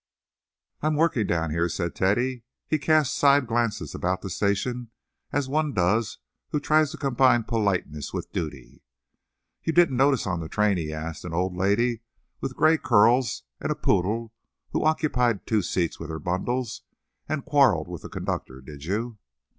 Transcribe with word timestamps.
"I'm 0.81 0.95
working 0.95 1.27
down 1.27 1.51
here," 1.51 1.69
said 1.69 1.93
Teddy. 1.93 2.41
He 2.67 2.79
cast 2.79 3.13
side 3.13 3.45
glances 3.45 3.93
about 3.93 4.23
the 4.23 4.31
station 4.31 4.89
as 5.31 5.47
one 5.47 5.73
does 5.75 6.17
who 6.49 6.59
tries 6.59 6.89
to 6.89 6.97
combine 6.97 7.43
politeness 7.43 8.11
with 8.11 8.31
duty. 8.31 8.81
"You 9.61 9.73
didn't 9.73 9.97
notice 9.97 10.25
on 10.25 10.39
the 10.39 10.49
train," 10.49 10.77
he 10.77 10.91
asked, 10.91 11.23
"an 11.23 11.33
old 11.35 11.55
lady 11.55 12.01
with 12.39 12.55
gray 12.57 12.79
curls 12.79 13.43
and 13.59 13.71
a 13.71 13.75
poodle, 13.75 14.33
who 14.71 14.83
occupied 14.85 15.45
two 15.45 15.61
seats 15.61 15.99
with 15.99 16.09
her 16.09 16.17
bundles 16.17 16.81
and 17.29 17.45
quarrelled 17.45 17.87
with 17.87 18.01
the 18.01 18.09
conductor, 18.09 18.59
did 18.59 18.85
you?" 18.85 19.19